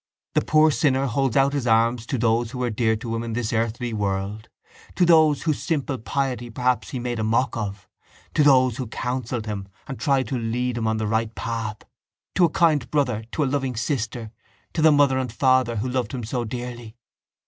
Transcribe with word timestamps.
The 0.33 0.41
poor 0.41 0.71
sinner 0.71 1.05
holds 1.05 1.37
out 1.37 1.53
his 1.53 1.67
arms 1.67 2.07
to 2.07 2.17
those 2.17 2.49
who 2.49 2.57
were 2.57 2.71
dear 2.71 2.95
to 2.95 3.15
him 3.15 3.21
in 3.21 3.33
this 3.33 3.53
earthly 3.53 3.93
world, 3.93 4.49
to 4.95 5.05
those 5.05 5.43
whose 5.43 5.61
simple 5.61 5.99
piety 5.99 6.49
perhaps 6.49 6.89
he 6.89 6.97
made 6.97 7.19
a 7.19 7.23
mock 7.23 7.55
of, 7.55 7.87
to 8.33 8.41
those 8.41 8.77
who 8.77 8.87
counselled 8.87 9.45
him 9.45 9.67
and 9.87 9.99
tried 9.99 10.27
to 10.29 10.39
lead 10.39 10.79
him 10.79 10.87
on 10.87 10.97
the 10.97 11.05
right 11.05 11.35
path, 11.35 11.83
to 12.33 12.45
a 12.45 12.49
kind 12.49 12.89
brother, 12.89 13.25
to 13.33 13.43
a 13.43 13.45
loving 13.45 13.75
sister, 13.75 14.31
to 14.73 14.81
the 14.81 14.91
mother 14.91 15.19
and 15.19 15.31
father 15.31 15.75
who 15.75 15.87
loved 15.87 16.15
him 16.15 16.23
so 16.23 16.45
dearly. 16.45 16.95